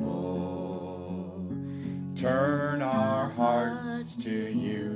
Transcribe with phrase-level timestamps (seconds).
[2.15, 4.95] Turn our hearts to you.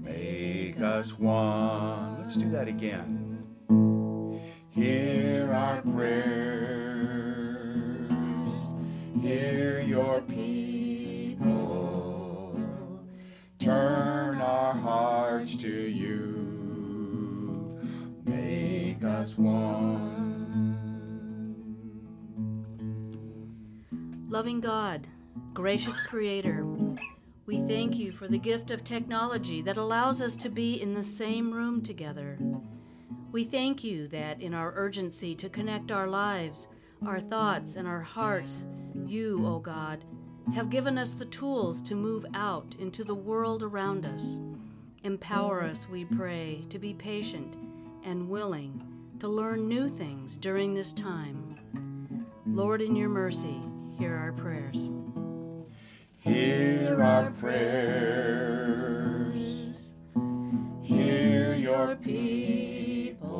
[0.00, 2.22] Make us one.
[2.22, 3.11] Let's do that again.
[24.32, 25.08] Loving God,
[25.52, 26.64] gracious Creator,
[27.44, 31.02] we thank you for the gift of technology that allows us to be in the
[31.02, 32.38] same room together.
[33.30, 36.66] We thank you that in our urgency to connect our lives,
[37.06, 38.64] our thoughts, and our hearts,
[39.04, 40.02] you, O God,
[40.54, 44.40] have given us the tools to move out into the world around us.
[45.04, 47.54] Empower us, we pray, to be patient
[48.02, 48.82] and willing
[49.20, 51.58] to learn new things during this time.
[52.46, 53.60] Lord, in your mercy,
[53.98, 54.76] hear our prayers.
[56.18, 57.62] Hear our prayers.
[60.82, 63.30] Hear your people.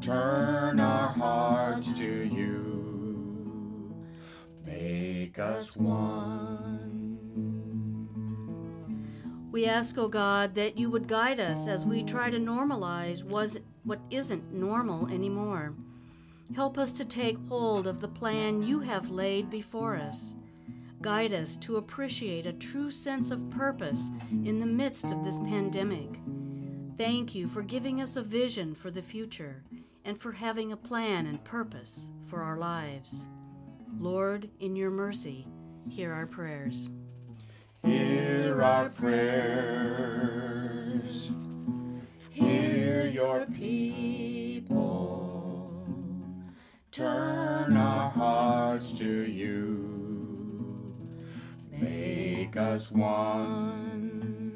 [0.00, 3.94] Turn our hearts to you.
[4.64, 7.18] Make us one.
[9.52, 14.00] We ask, O God, that you would guide us as we try to normalize what
[14.10, 15.74] isn't normal anymore.
[16.54, 20.34] Help us to take hold of the plan you have laid before us.
[21.00, 24.10] Guide us to appreciate a true sense of purpose
[24.44, 26.20] in the midst of this pandemic.
[26.98, 29.62] Thank you for giving us a vision for the future
[30.04, 33.28] and for having a plan and purpose for our lives.
[33.98, 35.46] Lord, in your mercy,
[35.88, 36.90] hear our prayers.
[37.84, 39.24] Hear our prayers.
[42.30, 44.09] Hear your people.
[47.00, 50.94] Turn our hearts to you.
[51.72, 54.50] Make us one.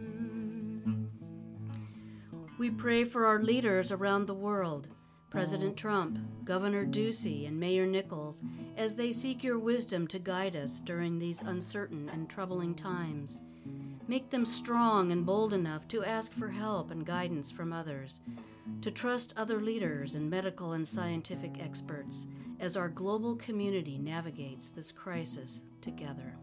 [2.58, 4.88] We pray for our leaders around the world,
[5.30, 8.42] President Trump, Governor Ducey, and Mayor Nichols,
[8.76, 13.40] as they seek your wisdom to guide us during these uncertain and troubling times.
[14.06, 18.20] Make them strong and bold enough to ask for help and guidance from others,
[18.82, 22.26] to trust other leaders and medical and scientific experts
[22.60, 26.36] as our global community navigates this crisis together.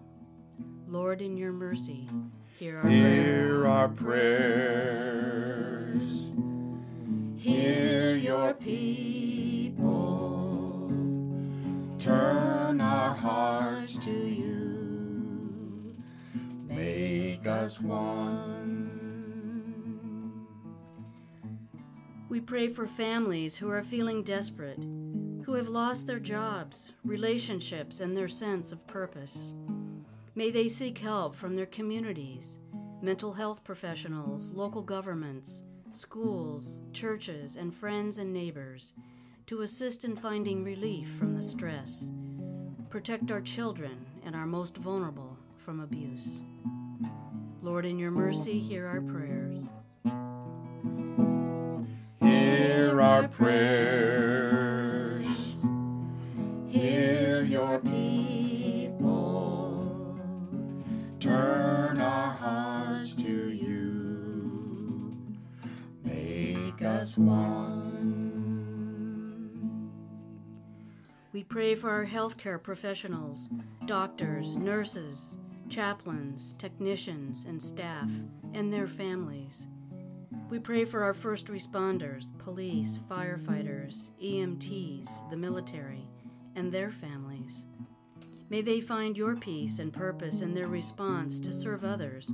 [0.88, 2.09] Lord, in your mercy,
[2.57, 2.89] hear our.
[2.89, 5.16] Hear our prayers.
[7.38, 9.81] Hear your people.
[11.99, 14.41] Turn our hearts to you.
[17.71, 18.89] Us one.
[22.27, 24.79] We pray for families who are feeling desperate,
[25.45, 29.53] who have lost their jobs, relationships, and their sense of purpose.
[30.35, 32.59] May they seek help from their communities,
[33.01, 35.61] mental health professionals, local governments,
[35.93, 38.91] schools, churches, and friends and neighbors
[39.45, 42.09] to assist in finding relief from the stress.
[42.89, 46.41] Protect our children and our most vulnerable from abuse.
[47.63, 49.59] Lord, in your mercy, hear our prayers.
[52.19, 53.61] Hear our prayers.
[56.67, 58.97] Hear your people.
[61.19, 65.13] Turn our hearts to you.
[66.03, 67.51] Make us one.
[71.31, 73.49] We pray for our healthcare professionals,
[73.85, 75.38] doctors, nurses,
[75.71, 78.09] chaplains, technicians, and staff,
[78.53, 79.67] and their families.
[80.49, 86.09] We pray for our first responders, police, firefighters, EMTs, the military,
[86.57, 87.65] and their families.
[88.49, 92.34] May they find your peace and purpose in their response to serve others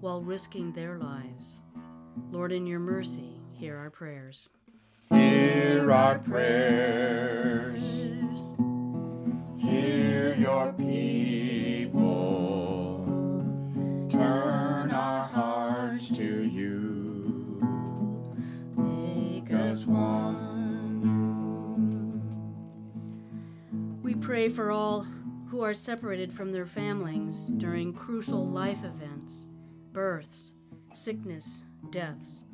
[0.00, 1.60] while risking their lives.
[2.30, 4.48] Lord, in your mercy, hear our prayers.
[5.10, 7.82] Hear our prayers.
[9.58, 11.47] Hear your people.
[19.88, 20.68] One.
[24.02, 25.06] We pray for all
[25.50, 29.48] who are separated from their families during crucial life events,
[29.92, 30.54] births,
[30.92, 32.44] sickness, deaths,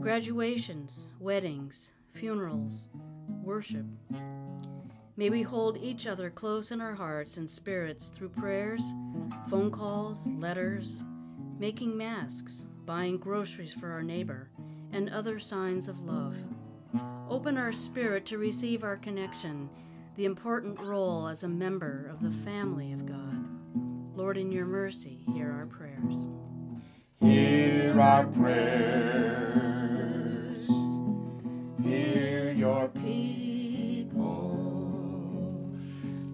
[0.00, 2.88] graduations, weddings, funerals,
[3.42, 3.86] worship.
[5.16, 8.82] May we hold each other close in our hearts and spirits through prayers,
[9.50, 11.04] phone calls, letters,
[11.58, 14.50] making masks, buying groceries for our neighbor,
[14.92, 16.36] and other signs of love.
[17.30, 19.70] Open our spirit to receive our connection,
[20.16, 23.46] the important role as a member of the family of God.
[24.16, 26.26] Lord, in your mercy, hear our prayers.
[27.20, 28.66] Hear our prayers.
[31.80, 34.10] Hear your people.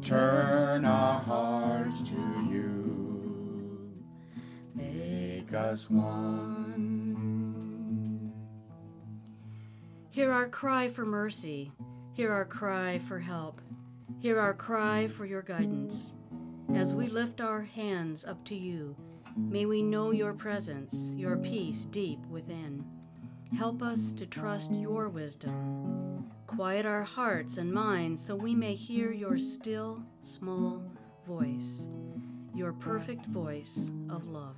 [0.01, 2.17] Turn our hearts to
[2.51, 3.93] you.
[4.75, 6.86] Make us one.
[10.17, 11.73] Hear our cry for mercy.
[12.15, 13.61] Hear our cry for help.
[14.19, 16.15] Hear our cry for your guidance.
[16.75, 18.97] As we lift our hands up to you,
[19.37, 22.83] may we know your presence, your peace deep within.
[23.59, 26.25] Help us to trust your wisdom.
[26.47, 30.83] Quiet our hearts and minds so we may hear your still, small
[31.29, 31.89] voice,
[32.55, 34.57] your perfect voice of love.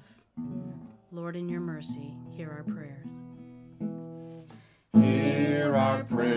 [1.10, 3.17] Lord, in your mercy, hear our prayers.
[5.48, 6.36] Hear our prayers.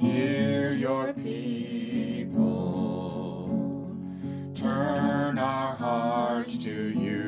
[0.00, 2.40] Hear your people.
[4.54, 7.20] Turn our hearts to you.